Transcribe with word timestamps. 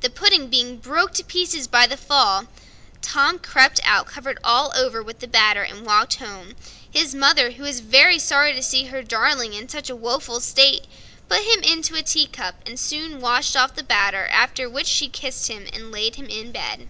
The 0.00 0.08
pudding 0.08 0.48
being 0.48 0.78
broke 0.78 1.12
to 1.12 1.22
pieces 1.22 1.68
by 1.68 1.86
the 1.86 1.98
fall, 1.98 2.46
Tom 3.02 3.38
crept 3.38 3.80
out 3.84 4.06
covered 4.06 4.38
all 4.42 4.72
over 4.74 5.02
with 5.02 5.18
the 5.18 5.28
batter, 5.28 5.62
and 5.62 5.84
walked 5.84 6.14
home. 6.14 6.54
His 6.90 7.14
mother, 7.14 7.50
who 7.50 7.64
was 7.64 7.80
very 7.80 8.18
sorry 8.18 8.54
to 8.54 8.62
see 8.62 8.84
her 8.84 9.02
darling 9.02 9.52
in 9.52 9.68
such 9.68 9.90
a 9.90 9.94
woeful 9.94 10.40
state, 10.40 10.86
put 11.28 11.42
him 11.44 11.60
into 11.62 11.96
a 11.96 12.02
teacup 12.02 12.54
and 12.66 12.80
soon 12.80 13.20
washed 13.20 13.56
off 13.58 13.74
the 13.74 13.82
batter; 13.84 14.26
after 14.28 14.70
which 14.70 14.86
she 14.86 15.06
kissed 15.06 15.48
him 15.48 15.68
and 15.70 15.92
laid 15.92 16.14
him 16.16 16.28
in 16.30 16.50
bed. 16.50 16.88